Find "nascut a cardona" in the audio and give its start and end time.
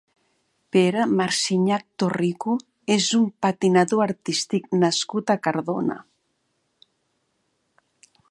4.85-6.01